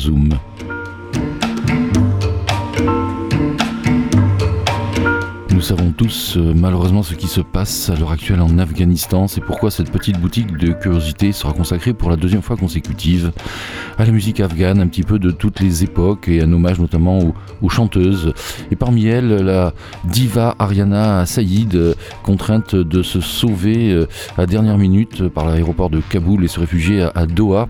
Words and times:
Zoom. 0.00 0.49
Euh, 6.36 6.52
malheureusement 6.56 7.02
ce 7.02 7.14
qui 7.14 7.28
se 7.28 7.40
passe 7.40 7.88
à 7.88 7.94
l'heure 7.94 8.10
actuelle 8.10 8.40
en 8.40 8.58
Afghanistan. 8.58 9.28
C'est 9.28 9.40
pourquoi 9.40 9.70
cette 9.70 9.90
petite 9.90 10.18
boutique 10.18 10.56
de 10.56 10.72
curiosité 10.72 11.30
sera 11.30 11.52
consacrée 11.52 11.94
pour 11.94 12.10
la 12.10 12.16
deuxième 12.16 12.42
fois 12.42 12.56
consécutive 12.56 13.32
à 13.96 14.04
la 14.04 14.10
musique 14.10 14.40
afghane, 14.40 14.80
un 14.80 14.88
petit 14.88 15.02
peu 15.02 15.18
de 15.18 15.30
toutes 15.30 15.60
les 15.60 15.84
époques 15.84 16.26
et 16.28 16.42
un 16.42 16.52
hommage 16.52 16.80
notamment 16.80 17.18
aux, 17.20 17.34
aux 17.62 17.68
chanteuses. 17.68 18.32
Et 18.70 18.76
parmi 18.76 19.06
elles, 19.06 19.28
la 19.28 19.72
diva 20.04 20.56
Ariana 20.58 21.26
Saïd, 21.26 21.74
euh, 21.76 21.94
contrainte 22.22 22.74
de 22.74 23.02
se 23.02 23.20
sauver 23.20 23.92
euh, 23.92 24.06
à 24.36 24.46
dernière 24.46 24.78
minute 24.78 25.28
par 25.28 25.46
l'aéroport 25.46 25.90
de 25.90 26.00
Kaboul 26.00 26.44
et 26.44 26.48
se 26.48 26.58
réfugier 26.58 27.02
à, 27.02 27.12
à 27.14 27.26
Doha. 27.26 27.68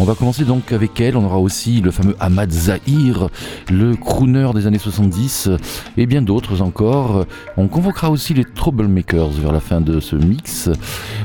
On 0.00 0.04
va 0.04 0.14
commencer 0.14 0.44
donc 0.44 0.72
avec 0.72 1.00
elle. 1.00 1.16
On 1.16 1.24
aura 1.24 1.38
aussi 1.38 1.80
le 1.80 1.90
fameux 1.90 2.16
Ahmad 2.18 2.50
Zahir, 2.50 3.28
le 3.70 3.94
crooner 3.94 4.50
des 4.54 4.66
années 4.66 4.78
70 4.78 5.50
et 5.96 6.06
bien 6.06 6.22
d'autres 6.22 6.62
encore. 6.62 7.26
On 7.56 7.68
convoquera 7.74 8.08
aussi 8.08 8.34
les 8.34 8.44
Troublemakers 8.44 9.30
vers 9.30 9.50
la 9.50 9.58
fin 9.58 9.80
de 9.80 9.98
ce 9.98 10.14
mix. 10.14 10.70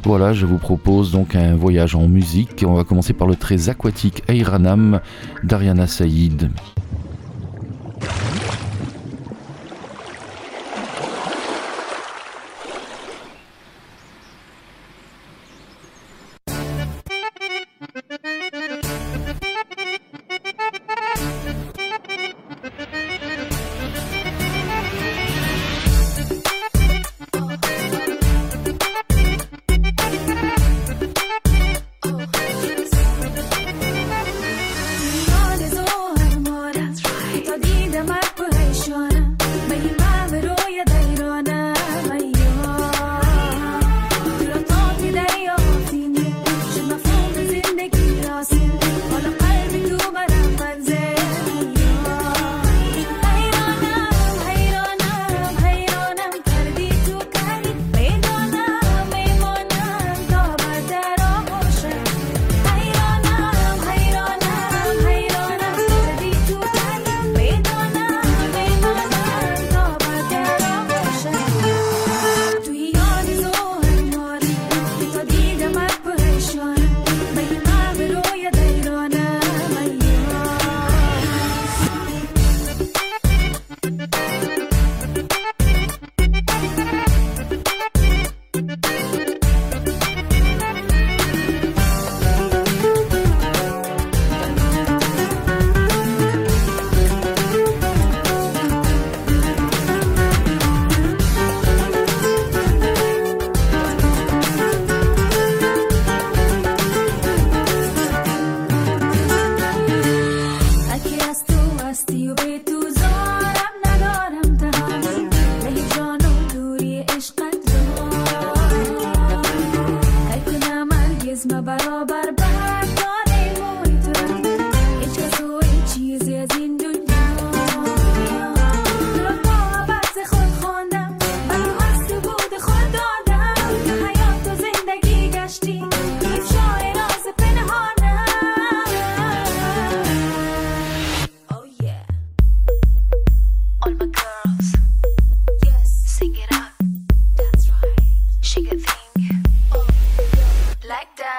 Voilà, 0.04 0.34
je 0.34 0.48
vous 0.48 0.58
propose 0.58 1.12
donc 1.12 1.36
un 1.36 1.56
voyage 1.56 1.94
en 1.94 2.08
musique. 2.08 2.66
On 2.68 2.74
va 2.74 2.84
commencer 2.84 3.14
par 3.14 3.28
le 3.28 3.36
très 3.36 3.70
aquatique 3.70 4.24
Eiranam 4.28 5.00
d'Ariana 5.44 5.86
Saïd. 5.86 6.50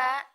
ạ. 0.00 0.29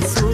sweet. 0.00 0.31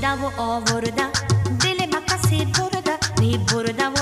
burda 0.00 0.16
bu 0.22 0.42
o 0.42 0.60
burda 0.60 1.10
Dilime 1.60 2.06
kasir 2.06 2.46
burda 2.46 2.98
Ve 3.20 3.30
burda 3.52 3.92
bu 3.96 3.99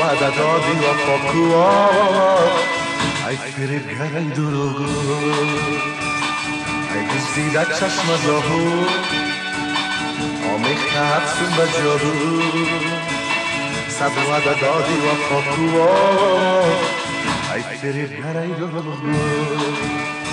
وعده 0.00 0.36
دادی 0.36 0.72
و 0.72 0.92
پاکو 1.06 1.54
ای 3.28 3.36
فریب 3.36 3.88
گر 3.98 4.16
ای 4.18 4.24
دروغو 4.24 4.84
ای 6.94 7.02
گزیده 7.06 7.64
چشم 7.64 8.16
زهو 8.26 8.84
آمیخته 10.54 11.00
افسون 11.16 11.50
به 11.56 11.66
جارو 11.78 12.42
صد 13.88 14.28
وعده 14.30 14.60
دادی 14.60 14.94
و 14.94 15.08
پاکو 15.30 15.88
ای 17.54 17.62
فریب 17.62 18.10
گر 18.22 18.36
ای 18.36 18.48
دروغو 18.52 18.90
فشار 18.92 20.23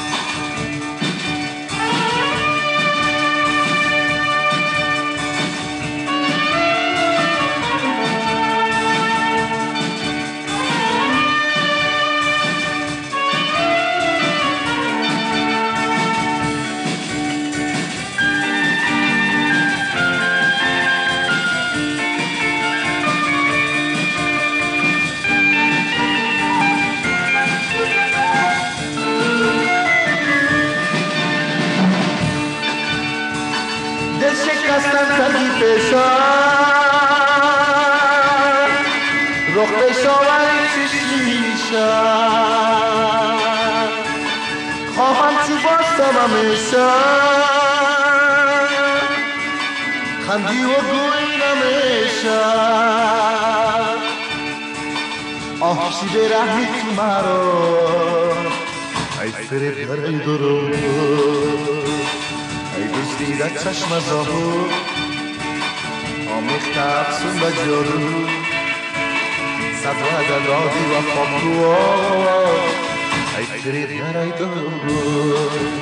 mamma 71.14 71.38
tua, 71.40 71.76
hai 73.35 73.61
credo, 73.61 74.18
hai 74.18 74.32
dolore. 74.38 75.81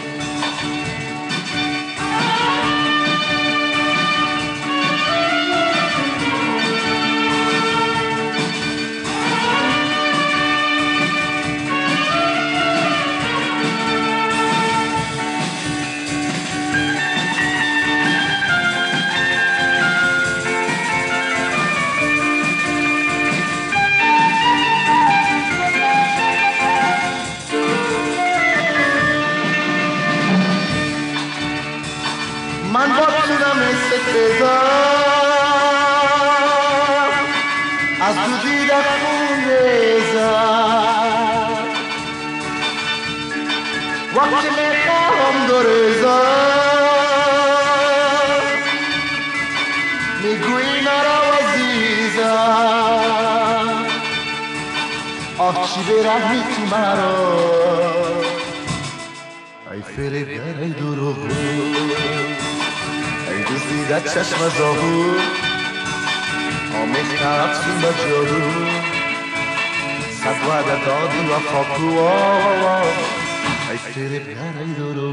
وقتی 44.21 44.49
می‌خواهم 44.49 45.37
دو 45.47 45.59
می‌گویی 50.23 50.81
نرا 50.81 51.21
عزیزم. 51.41 53.01
آه 55.39 55.55
چی 55.69 55.81
تو 55.83 56.77
مرا. 56.77 57.17
ای 59.73 59.83
فریب 59.83 60.29
ای 60.29 60.71
دروغ. 60.71 61.19
ای 63.29 63.43
دزدیده 63.43 63.99
چشم 64.01 64.41
زاهو 64.59 64.99
آمیخت 66.83 67.23
افسون 67.23 67.79
و 67.79 67.83
جادو. 67.83 68.45
صد 70.11 70.41
وعده 70.49 70.77
دادی 70.85 71.23
و 71.27 71.33
خاکو. 71.53 71.91
Aytere 73.71 74.19
garaydoru 74.35 75.09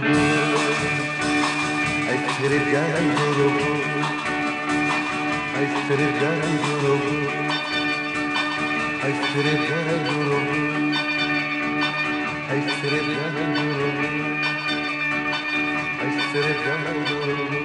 Aytere 2.11 2.59
garaydoru 2.71 3.49
Aytere 5.59 6.07
garaydoru 6.21 6.95
Aytere 9.07 9.53
garaydoru 9.69 10.39
Aytere 12.53 12.99
garaydoru 13.19 13.89
Aytere 16.03 16.53
garaydoru 16.65 17.61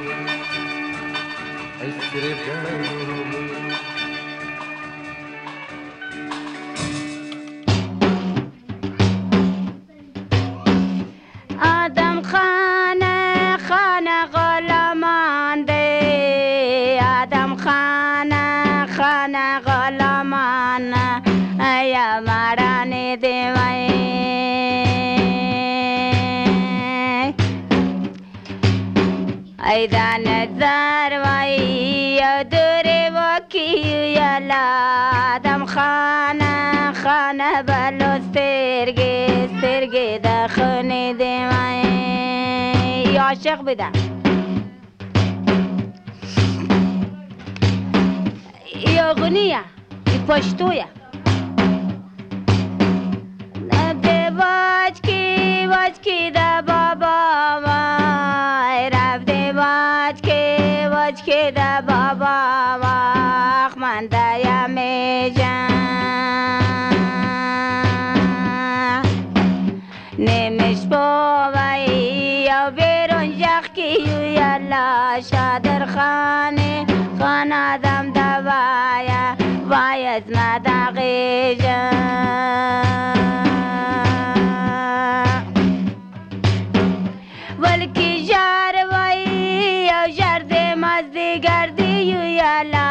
Aytere 1.85 2.33
garaydoru 2.47 3.19
عاشق 43.53 43.65
بدم. 43.65 43.93
یا 48.97 49.15
غنیه 49.15 49.59
ای 50.07 50.19
پشتویه. 50.29 50.87
رفته 53.73 54.31
باج 54.31 55.01
کی 55.03 55.67
باج 55.67 56.01
کی 56.03 56.31
دا 56.31 56.63
بابا 56.67 57.17
وای 57.65 58.91
رفته 58.91 59.53
باج 59.53 60.21
کی 60.21 60.89
باج 60.89 61.23
کی 61.23 61.51
دا 61.51 61.81
بابا 61.81 62.79
واخ 62.83 63.22
شادر 75.31 75.87
خانه 75.87 76.87
خانه 77.21 77.79
دم 77.79 78.11
دوایا 78.13 79.37
باید 79.71 80.37
ما 80.37 80.59
دا 80.59 80.83
ولکی 87.59 88.27
جار 88.27 88.75
وای 88.91 89.91
او 89.91 90.07
جار 90.19 90.41
دې 90.51 90.77
مزدی 90.77 91.41
ګردی 91.47 91.95
یو 92.13 92.23
یالا 92.41 92.89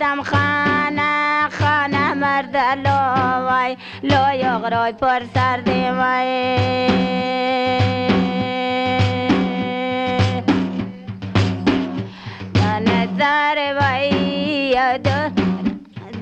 دم 0.00 0.22
خانه 0.22 1.48
خانه 1.58 2.14
مرد 2.14 2.56
لو 2.84 3.00
وای 3.48 3.76
لو 4.02 4.24
یو 4.44 4.58
غرای 4.58 4.92
پر 4.92 5.22
سر 5.34 5.60
دې 5.66 5.82
وای. 5.98 6.96
یا 13.20 14.96
دو 14.96 15.30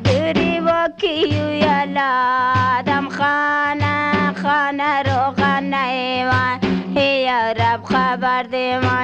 دوری 0.04 0.60
و 0.60 0.88
کیو 1.00 1.50
یلا 1.50 2.82
دم 2.86 3.08
خانه 3.08 4.32
خانه 4.42 5.02
رو 5.02 5.34
خانه 5.38 5.76
ایوان 5.76 6.60
یا 6.96 7.52
رب 7.52 7.84
خبر 7.84 8.42
دیوان 8.42 8.94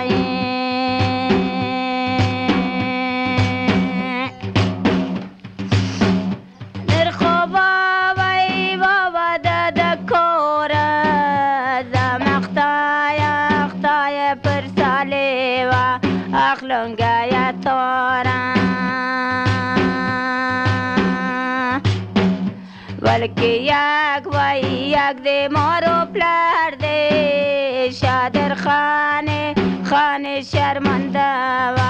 کلکیاک 23.21 24.27
ویاک 24.35 25.17
دے، 25.25 25.39
مارو 25.53 25.97
پلار 26.13 26.75
دے، 26.83 27.89
شادر 28.01 28.53
خانے 28.63 29.43
خانے 29.89 30.41
شرمندہ 30.51 31.29
و 31.77 31.81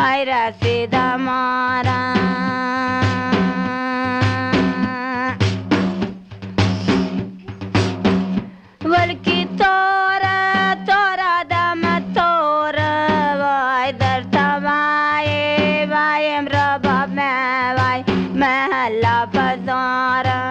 آئی 0.00 0.24
راسی 0.24 0.86
دا 0.92 1.04
مارا 1.26 1.98
تورا 9.58 11.42
دم 11.50 11.84
در 14.00 14.20
محلہ 18.34 19.24
بزارا 19.32 20.49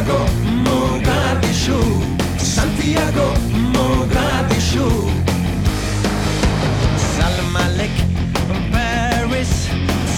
Santiago, 0.00 0.26
Mogadishu, 0.64 1.80
Santiago, 2.38 3.34
Mogadishu. 3.74 4.88
Salam 7.16 7.56
Alik, 7.64 7.94
Paris, 8.72 9.68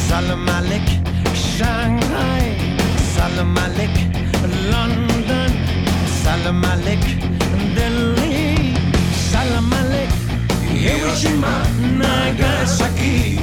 Salam 0.07 0.47
Alik, 0.47 0.87
Shanghai, 1.35 2.57
Salam 3.15 3.57
Alik, 3.57 3.95
London, 4.71 5.51
Salam 6.23 6.63
Alik, 6.63 7.03
Delhi, 7.75 8.75
Salam 9.33 9.73
Alik, 9.81 10.13
Hiroshima, 10.83 11.55
Nagasaki, 11.99 13.37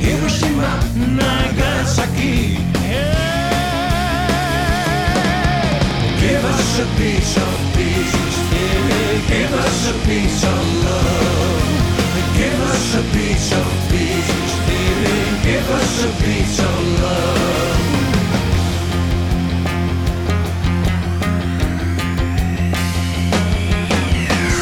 Hiroshima, 0.00 0.72
Nagasaki. 1.20 2.51
Us 6.72 6.78
a 6.80 6.86
piece 6.96 7.36
of 7.36 7.54
peace, 7.76 8.14
give 9.28 9.52
us 9.52 9.90
a 9.90 9.94
piece 10.06 10.44
of 10.44 10.84
love. 10.84 11.72
Give 12.38 12.60
us 12.72 12.94
a 12.94 13.02
piece 13.12 13.52
of 13.52 13.66
peace, 13.90 14.32
give 15.44 15.70
us 15.70 16.04
a 16.04 16.10
piece 16.24 16.58
of 16.68 16.76
love. 17.02 17.82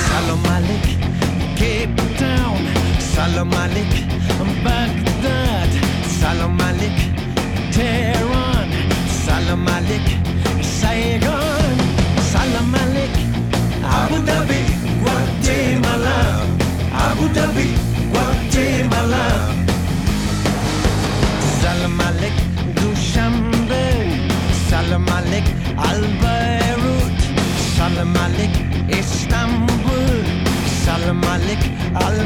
Salam 0.08 0.44
Alik, 0.56 0.86
Cape 1.60 2.02
Town, 2.18 2.60
Salam 2.98 3.50
Baghdad, 4.64 5.70
Salam 6.20 6.58
Alik, 6.58 6.98
Tehran, 7.72 8.68
Salam 9.24 9.66
Alik, 9.76 10.06
Saigon, 10.64 11.59
Dhabi, 17.34 17.68
Guatemala. 18.12 19.26
Salam 21.60 22.00
Alik, 22.08 22.36
Dushanbe, 22.78 23.84
Salam 24.68 25.06
Alik, 25.18 25.46
Al 25.88 26.02
Istanbul, 29.00 30.24
Salam 30.84 31.22
Alik, 31.34 31.62
Al 32.04 32.18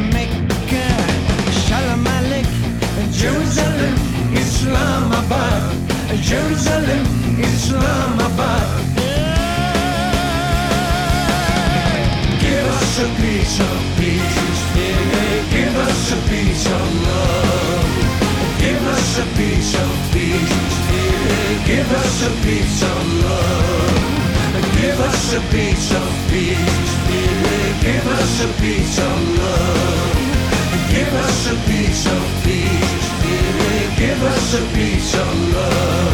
Jerusalem, 3.21 3.95
Islamabad, 4.33 5.63
Jerusalem, 6.21 7.05
Islamabad. 7.39 8.84
Us 22.15 22.27
a 22.27 22.31
piece 22.47 22.83
of 22.83 23.25
love. 23.25 24.05
Give 24.81 25.01
us 25.01 25.35
a 25.35 25.41
piece 25.51 25.91
of 25.93 26.09
peace. 26.31 26.93
Give 27.83 28.07
us 28.07 28.45
a 28.45 28.49
piece 28.61 28.99
of 28.99 29.39
love. 29.39 30.15
Give 30.91 31.13
us 31.13 31.47
a 31.49 31.57
piece 31.69 32.07
of 32.07 32.23
peace. 32.45 33.07
Give 33.99 34.23
us 34.23 34.55
a 34.55 34.63
piece 34.75 35.15
of 35.15 35.55
love. 35.55 36.14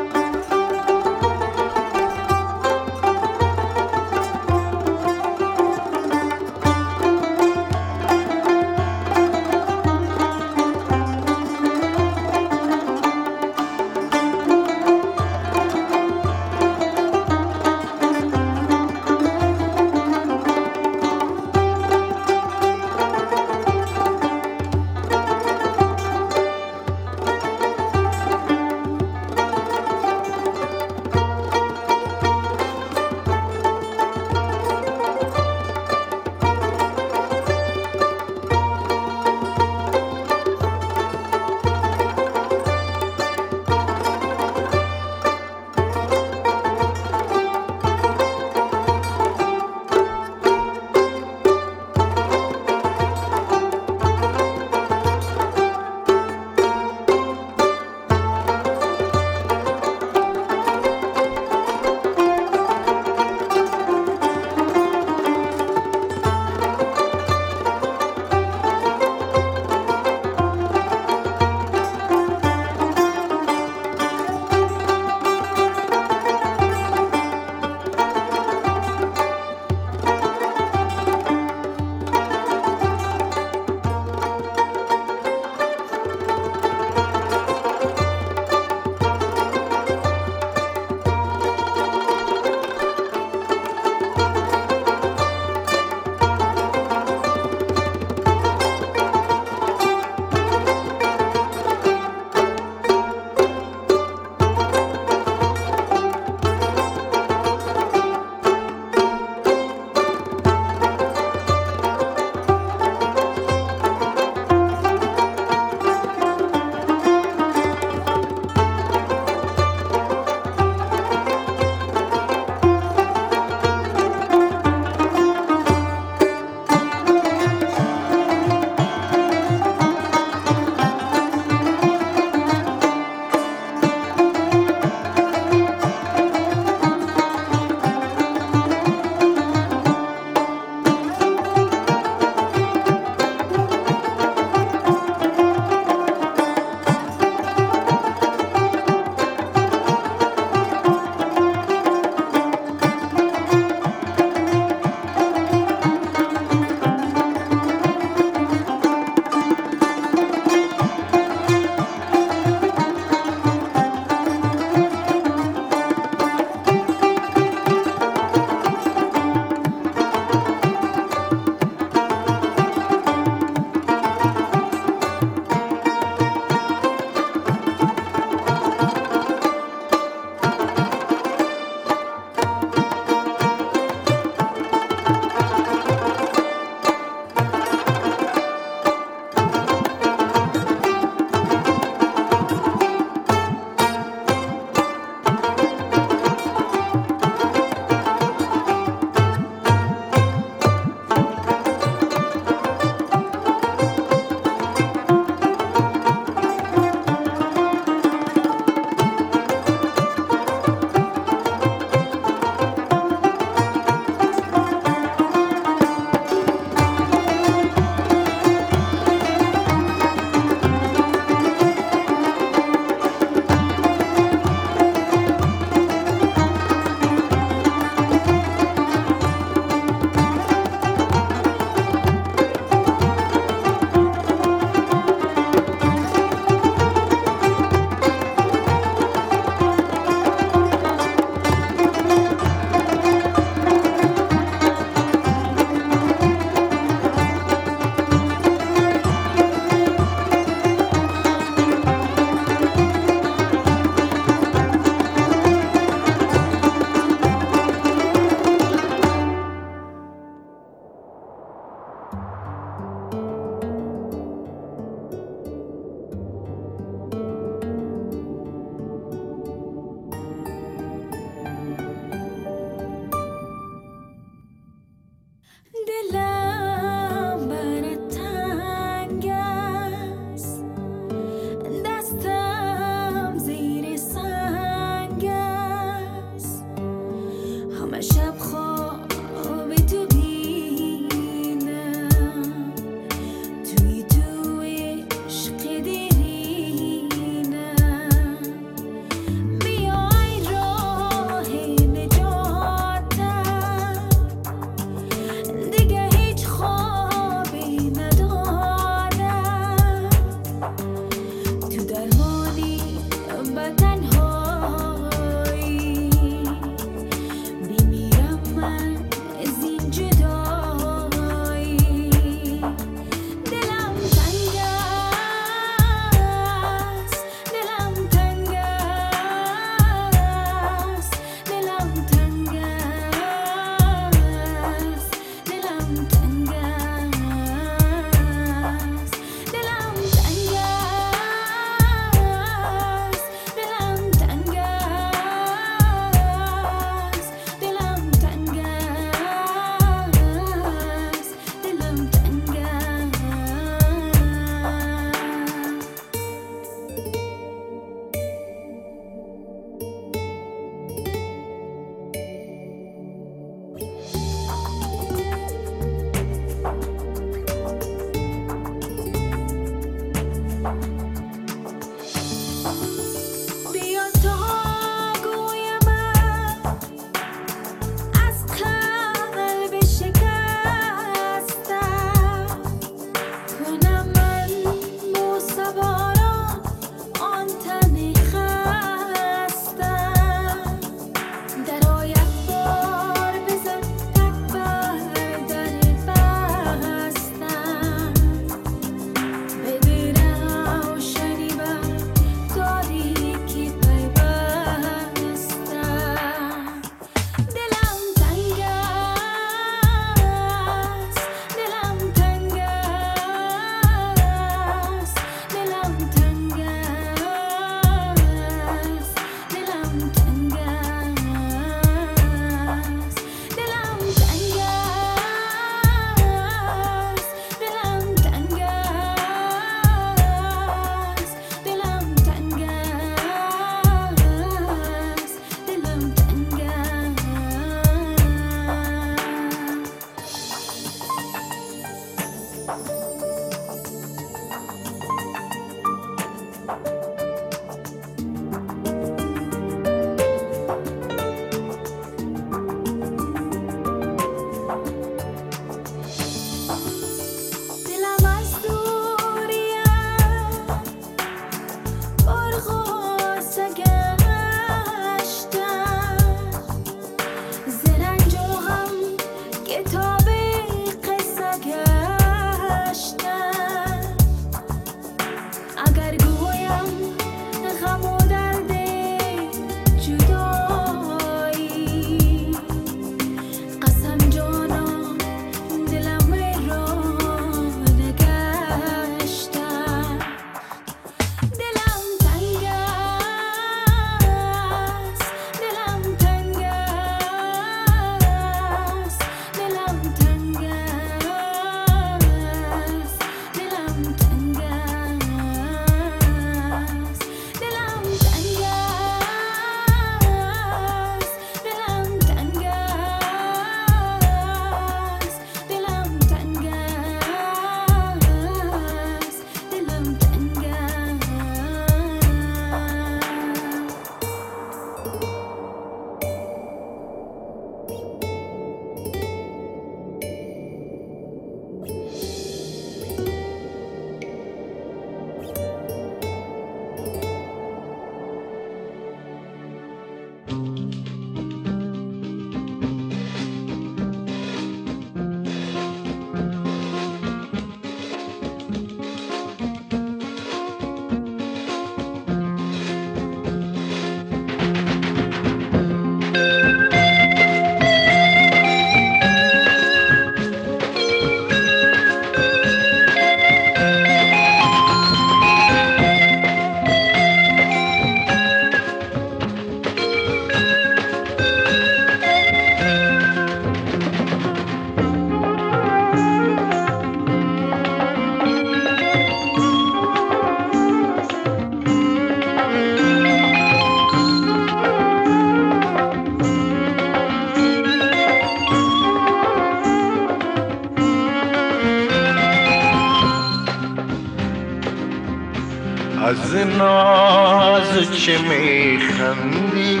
چه 598.04 598.38
میخندی؟ 598.38 600.00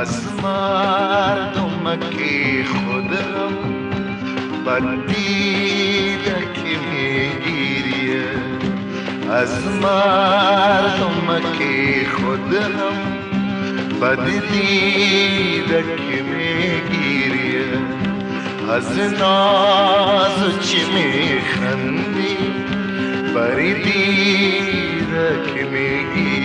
اسمار 0.00 1.38
دمکی 1.54 2.38
خودم 2.72 3.54
بدیده 4.66 6.38
که 6.56 6.72
میگیریه. 6.90 8.30
از 9.40 9.54
مردم 9.82 11.28
که 11.58 11.74
خودم 12.16 12.76
بدیده 14.02 15.80
که 16.02 16.18
میگیریه. 16.32 17.72
از 18.76 18.90
ناز 19.20 20.38
چی 20.66 20.80
میخندی؟ 20.94 22.31
परिधि 23.34 24.02
रखने 25.12 25.88
की 26.12 26.41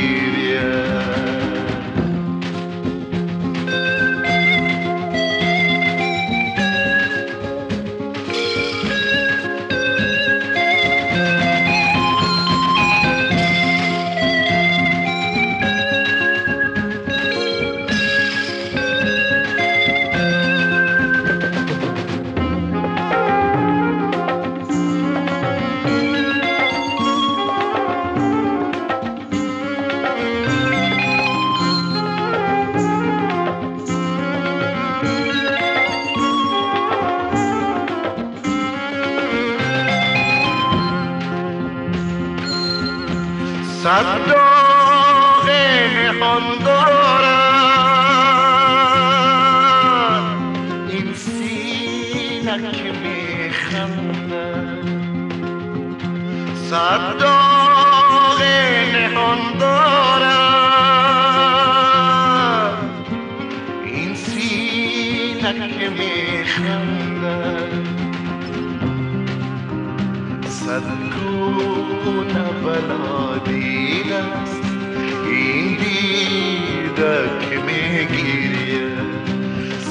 indeed 75.41 76.99
kime 77.43 77.81
giriya 78.13 78.87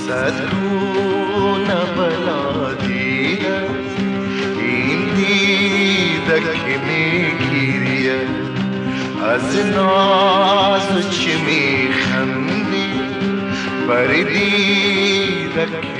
sadhu 0.04 0.70
navaladina 1.68 3.56
indeed 4.72 6.28
kime 6.62 7.02
giriya 7.42 8.18
asna 9.32 9.90
suchme 10.88 11.60
khandi 12.02 12.86
paridi 13.88 14.50
rakhe 15.56 15.95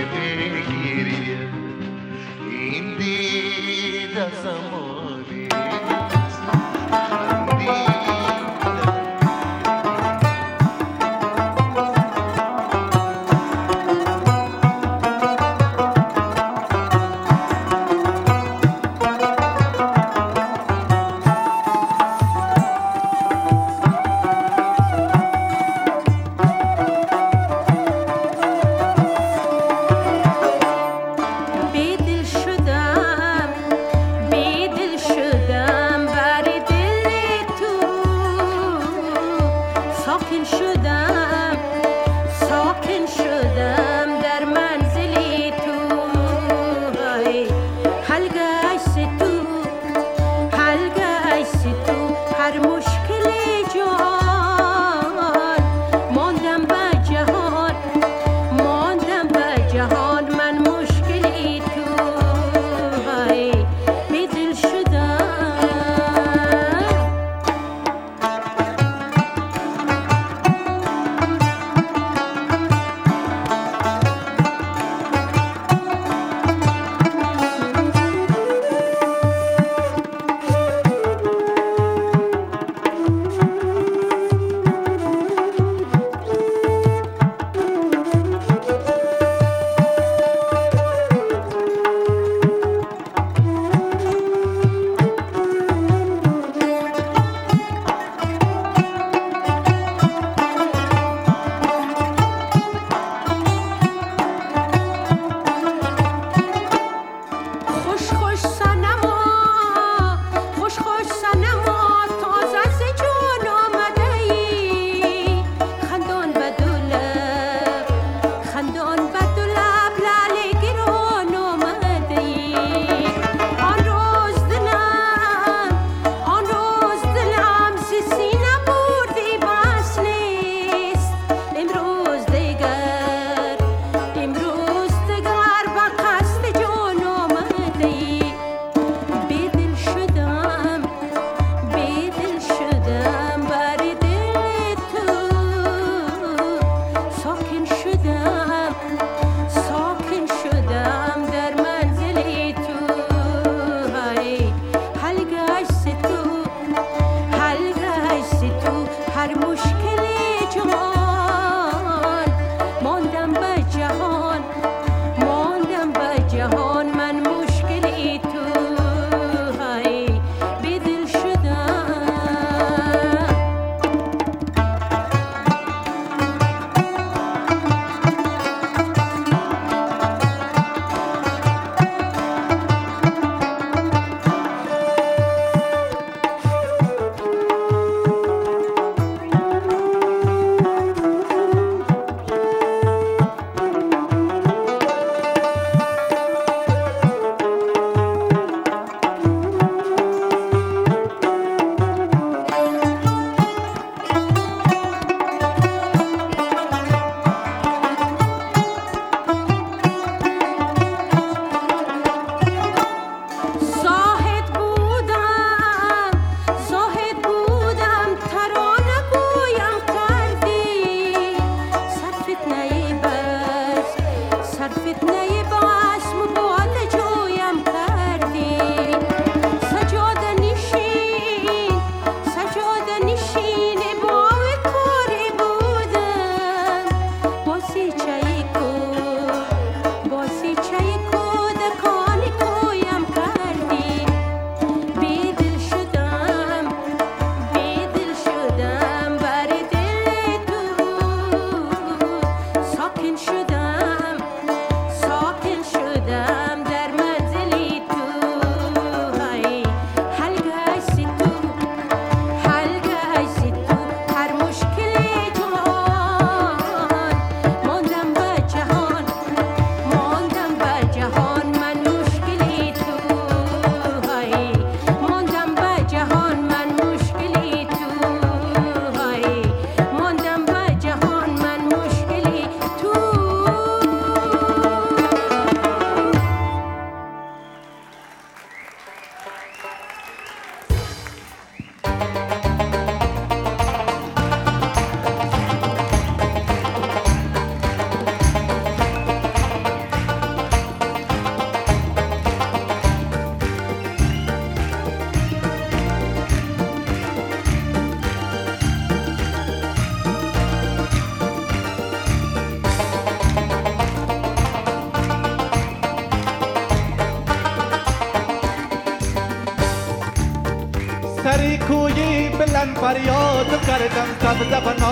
فریاد 322.87 323.67
کردم 323.67 324.09
سبز 324.23 324.53
و 324.53 324.85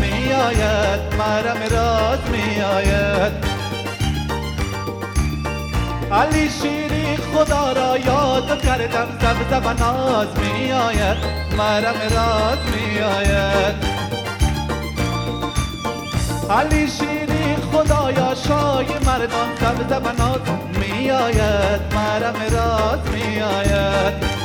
می 0.00 0.32
آید 0.32 1.00
مرم 1.18 1.60
راز 1.70 2.18
می 2.32 2.62
آید 2.62 3.32
علی 6.12 6.50
شیری 6.50 7.16
خدا 7.16 7.72
را 7.72 7.98
یاد 7.98 8.62
کردم 8.62 9.08
سبز 9.20 9.66
و 9.66 9.72
ناز 9.72 10.26
می 10.38 10.72
آید 10.72 11.16
مرم 11.58 11.94
راز 12.14 12.58
می 12.74 13.00
آید 13.00 13.74
علی 16.50 16.88
شیری 16.88 17.56
خدایا 17.72 18.34
شای 18.34 18.86
مردان 19.06 19.56
سبز 19.60 19.92
و 19.92 20.78
می 20.78 21.10
آید 21.10 21.94
مرم 21.94 22.36
راز 22.52 23.00
می 23.14 23.40
آید 23.40 24.35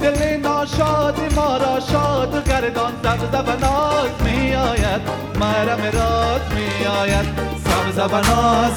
دل 0.00 0.36
ناشاد 0.36 1.20
ما 1.36 1.56
را 1.56 1.80
شاد. 1.80 2.20
گردان 2.60 2.92
سبز 3.02 3.34
و 3.34 4.24
می 4.24 4.54
آید 4.54 5.00
مرم 5.40 5.82
راز 5.92 6.40
می 6.54 6.86
آید 6.86 7.26
سبز 7.64 7.98
و 7.98 8.18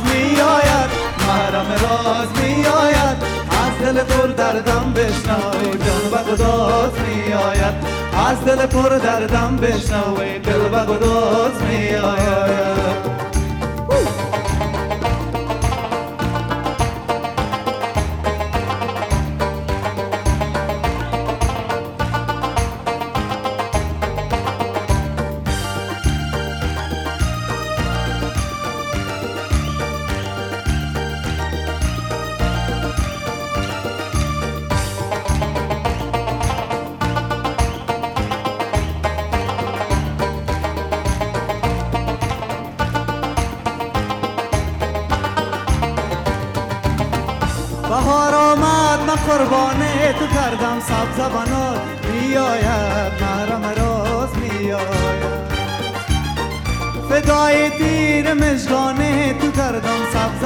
می 0.03 0.41
آید 0.41 0.89
مرم 1.27 1.71
راز 1.71 2.27
می 2.43 2.65
آید 2.65 3.17
از 3.49 3.79
دل 3.81 4.03
پر 4.03 4.27
دردم 4.27 4.93
بشنوی 4.93 5.77
دل 5.77 6.07
و 6.11 6.31
گداز 6.31 6.91
می 6.99 7.33
آید 7.33 7.73
از 8.29 8.45
دل 8.45 8.65
پر 8.65 8.89
دردم 8.89 9.57
بشنوی 9.57 10.39
دل 10.39 10.65
و 10.73 10.85
گداز 10.85 11.61
می 11.61 11.95
آید 11.95 12.82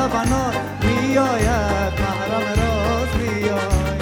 سبز 0.07 0.13
بنار 0.13 0.53
میآید 0.83 1.93
محرم 1.99 2.47
راز 2.57 3.11
میآید. 3.21 4.01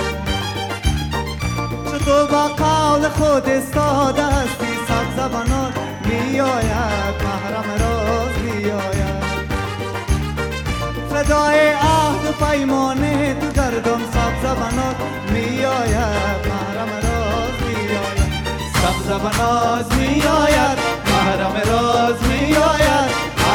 چو 1.85 1.97
تو 1.97 2.27
با 2.31 2.47
قول 2.47 3.09
خود 3.09 3.49
استاده 3.49 4.25
هستی 4.25 4.67
سبز 4.87 5.31
بنار 5.31 5.73
میآید 6.05 7.15
محرم 7.23 7.69
راز 7.79 8.35
میآید. 8.43 9.25
فدای 11.09 11.69
عهد 11.69 12.25
و 12.29 12.45
پیمانه 12.45 13.33
تو 13.41 13.47
گردم 13.47 13.99
سبز 14.13 14.59
بنات 14.59 14.95
می 15.29 15.65
آید 15.65 16.45
محرم 16.45 16.89
راز 16.89 17.35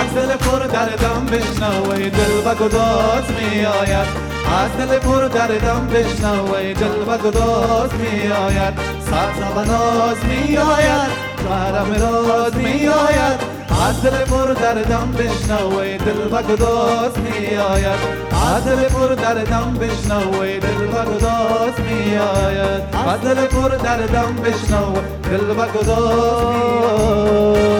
از 0.00 0.14
دل 0.14 0.36
پر 0.36 0.58
دردم 0.58 1.26
بشنو 1.26 1.90
ای 1.90 2.10
دل 2.10 2.40
با 2.44 2.54
گداز 2.54 3.24
می 3.30 3.64
آید. 3.64 4.08
از 4.60 4.72
دل 4.78 4.98
پر 4.98 5.28
دردم 5.28 5.86
بشنو 5.86 6.54
ای 6.54 6.74
دل 6.74 7.04
با 7.06 7.16
گداز 7.16 7.90
می 7.94 8.32
آید. 8.32 8.74
سبز 9.00 9.56
و 9.56 9.64
ناز 9.64 10.16
می 10.24 10.56
آید 10.56 11.10
شهرم 11.42 11.92
راز 11.92 12.54
می 12.54 12.88
آید. 12.88 13.40
از 13.88 14.02
دل 14.02 14.24
پر 14.24 14.52
دردم 14.52 15.12
بشنو 15.18 15.78
ای 15.78 15.98
دل 15.98 16.28
با 16.28 16.42
گداز 16.42 17.18
می 17.18 17.56
آید. 17.56 18.00
از 18.56 18.64
دل 18.64 18.88
پر 18.88 19.14
دردم 19.14 19.74
بشنو 19.80 20.40
ای 20.40 20.60
دل 20.60 20.86
با 20.86 21.04
گداز 21.04 21.80
می 21.80 22.16
آید. 22.16 22.82
از 23.08 23.20
دل 23.20 23.46
پر 23.46 23.68
دردم 23.68 24.36
بشنو 24.44 24.94
دل 25.30 25.54
با 25.54 25.66
گداز 25.66 26.54
می 26.54 26.84
آید. 26.86 27.79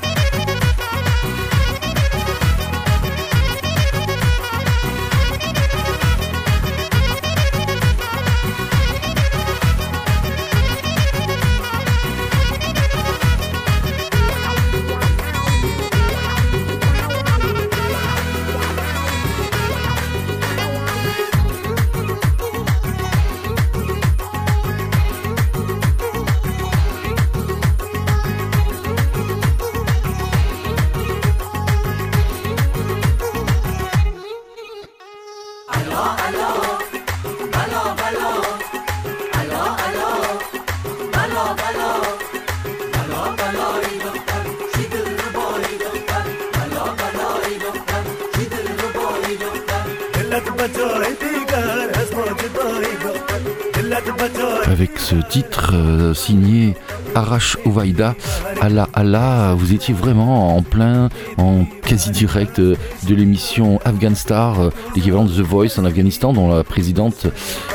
Arash 57.15 57.57
Ovaida, 57.65 58.15
Allah 58.61 58.87
Allah, 58.93 59.53
vous 59.57 59.73
étiez 59.73 59.93
vraiment 59.93 60.55
en 60.55 60.61
plein, 60.61 61.09
en 61.37 61.65
quasi 61.91 62.11
direct 62.11 62.59
euh, 62.59 62.75
de 63.09 63.13
l'émission 63.15 63.81
Afghan 63.83 64.15
Star, 64.15 64.61
euh, 64.61 64.69
l'équivalent 64.95 65.25
de 65.25 65.33
The 65.33 65.41
Voice 65.45 65.77
en 65.77 65.83
Afghanistan, 65.83 66.31
dont 66.31 66.55
la 66.55 66.63
présidente 66.63 67.27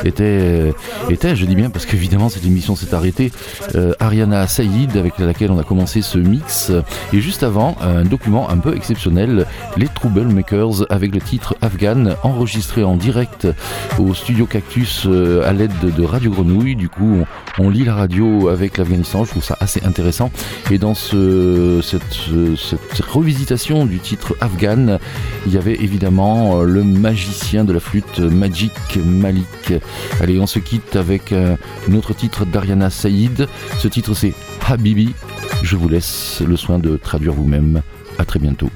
était, 0.06 0.22
euh, 0.24 0.72
était 1.10 1.36
je 1.36 1.44
dis 1.44 1.54
bien 1.54 1.68
parce 1.68 1.84
qu'évidemment 1.84 2.30
cette 2.30 2.46
émission 2.46 2.76
s'est 2.76 2.94
arrêtée, 2.94 3.30
Ariana 4.00 4.46
Saïd, 4.46 4.96
avec 4.96 5.18
laquelle 5.18 5.50
on 5.50 5.58
a 5.58 5.62
commencé 5.64 6.00
ce 6.00 6.16
mix. 6.16 6.72
Et 7.12 7.20
juste 7.20 7.42
avant, 7.42 7.76
un 7.82 8.04
document 8.04 8.48
un 8.48 8.56
peu 8.56 8.74
exceptionnel, 8.74 9.44
les 9.76 9.86
Troublemakers, 9.88 10.86
avec 10.88 11.12
le 11.14 11.20
titre 11.20 11.54
Afghan, 11.60 12.14
enregistré 12.22 12.84
en 12.84 12.96
direct 12.96 13.46
au 13.98 14.14
studio 14.14 14.46
Cactus 14.46 15.06
à 15.44 15.52
l'aide 15.52 15.72
de, 15.82 16.04
Radio 16.04 16.30
Grenouille. 16.30 16.76
Du 16.76 16.88
coup, 16.88 17.24
on, 17.58 17.66
on 17.66 17.68
lit 17.68 17.84
la 17.84 17.94
radio 17.94 18.48
avec 18.48 18.78
l'Afghanistan, 18.78 19.24
je 19.24 19.30
trouve 19.30 19.44
ça 19.44 19.56
assez 19.60 19.82
intéressant. 19.84 20.30
Et 20.70 20.78
dans 20.78 20.94
ce, 20.94 21.80
cette, 21.82 22.02
ce- 22.12 22.54
cette 22.56 23.04
revisitation 23.06 23.84
du 23.84 23.98
titre 24.06 24.36
Afghan, 24.40 24.98
il 25.46 25.52
y 25.52 25.56
avait 25.56 25.74
évidemment 25.74 26.60
euh, 26.60 26.64
le 26.64 26.84
magicien 26.84 27.64
de 27.64 27.72
la 27.72 27.80
flûte, 27.80 28.20
Magic 28.20 28.72
Malik. 29.04 29.74
Allez, 30.20 30.38
on 30.38 30.46
se 30.46 30.60
quitte 30.60 30.94
avec 30.94 31.32
euh, 31.32 31.56
un 31.90 31.94
autre 31.94 32.14
titre 32.14 32.44
d'Ariana 32.44 32.88
Saïd. 32.88 33.48
Ce 33.78 33.88
titre 33.88 34.14
c'est 34.14 34.34
Habibi. 34.64 35.14
Je 35.62 35.76
vous 35.76 35.88
laisse 35.88 36.40
le 36.46 36.56
soin 36.56 36.78
de 36.78 36.96
traduire 36.96 37.32
vous-même. 37.32 37.82
À 38.18 38.24
très 38.24 38.38
bientôt. 38.38 38.70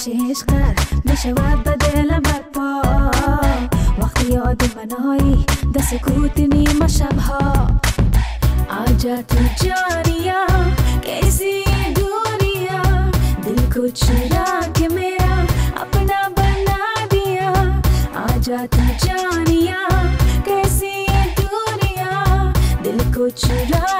براتش 0.00 0.08
عشقت 0.30 0.94
بشود 1.06 1.64
به 1.64 1.70
دلم 1.76 2.20
برپا 2.22 2.82
وقتی 3.98 4.32
یاد 4.32 4.62
منایی 4.76 5.46
در 5.74 5.82
سکوت 5.82 6.38
نیمه 6.40 6.86
شبها 6.88 7.66
आजा 8.82 9.16
तू 9.30 9.42
जानिया 9.62 10.40
कैसी 11.06 11.52
ये 11.70 11.82
दुनिया 11.98 12.80
दिल 13.44 13.60
को 13.74 13.82
चुरा 14.00 14.48
के 14.78 14.88
मेरा 14.96 15.34
अपना 15.84 16.20
बना 16.36 16.80
दिया 17.12 17.50
आजा 18.24 18.60
तू 18.74 18.82
जानिया 19.04 19.80
कैसी 20.48 20.92
ये 21.12 21.22
दुनिया 21.40 22.10
दिल 22.84 22.98
को 23.16 23.28
चुरा 23.44 23.86